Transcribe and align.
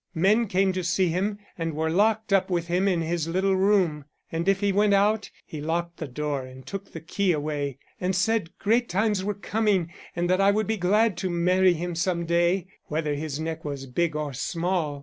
Men 0.15 0.47
came 0.47 0.73
to 0.73 0.83
see 0.83 1.09
him 1.09 1.37
and 1.59 1.75
were 1.75 1.91
locked 1.91 2.33
up 2.33 2.49
with 2.49 2.65
him 2.69 2.87
in 2.87 3.03
his 3.03 3.27
little 3.27 3.55
room. 3.55 4.05
And 4.31 4.49
if 4.49 4.59
he 4.59 4.71
went 4.71 4.95
out, 4.95 5.29
he 5.45 5.61
locked 5.61 5.97
the 5.97 6.07
door 6.07 6.41
and 6.43 6.65
took 6.65 6.91
the 6.91 7.01
key 7.01 7.31
away, 7.31 7.77
and 7.99 8.15
said 8.15 8.57
great 8.57 8.89
times 8.89 9.23
were 9.23 9.35
coming 9.35 9.93
and 10.15 10.27
that 10.27 10.41
I 10.41 10.49
would 10.49 10.65
be 10.65 10.77
glad 10.77 11.17
to 11.17 11.29
marry 11.29 11.73
him 11.75 11.93
some 11.93 12.25
day, 12.25 12.65
whether 12.85 13.13
his 13.13 13.39
neck 13.39 13.63
was 13.63 13.85
big 13.85 14.15
or 14.15 14.33
small. 14.33 14.99